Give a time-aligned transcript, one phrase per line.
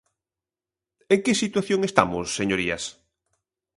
[1.13, 2.83] ¿En que situación estamos, señorías?